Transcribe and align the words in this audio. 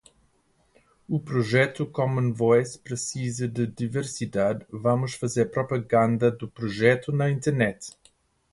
O 1.07 1.19
projeto 1.19 1.85
commonvoice 1.85 2.75
precisa 2.79 3.47
de 3.47 3.67
diversidade, 3.67 4.65
vamos 4.67 5.13
fazer 5.13 5.51
propaganda 5.51 6.31
do 6.31 6.47
projeto 6.49 7.11
na 7.11 7.29
internet 7.29 7.91